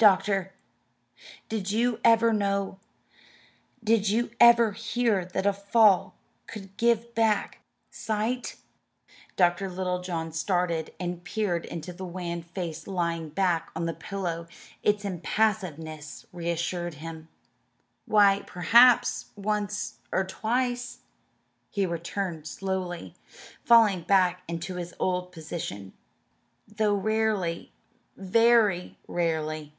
"Doctor, 0.00 0.54
did 1.50 1.70
you 1.70 2.00
ever 2.02 2.32
know 2.32 2.78
did 3.84 4.08
you 4.08 4.30
ever 4.40 4.72
hear 4.72 5.26
that 5.26 5.44
a 5.44 5.52
fall 5.52 6.14
could 6.46 6.74
give 6.78 7.14
back 7.14 7.60
sight?" 7.90 8.56
Dr. 9.36 9.68
Littlejohn 9.68 10.32
started 10.32 10.94
and 10.98 11.22
peered 11.22 11.66
into 11.66 11.92
the 11.92 12.06
wan 12.06 12.40
face 12.40 12.86
lying 12.86 13.28
back 13.28 13.70
on 13.76 13.84
the 13.84 13.92
pillow. 13.92 14.48
Its 14.82 15.04
impassiveness 15.04 16.24
reassured 16.32 16.94
him. 16.94 17.28
"Why, 18.06 18.40
perhaps 18.46 19.26
once 19.36 19.98
or 20.12 20.24
twice," 20.24 21.00
he 21.68 21.84
returned 21.84 22.46
slowly, 22.46 23.16
falling 23.66 24.04
back 24.04 24.44
into 24.48 24.76
his 24.76 24.94
old 24.98 25.30
position, 25.30 25.92
"though 26.66 26.94
rarely 26.94 27.72
very 28.16 28.96
rarely." 29.06 29.74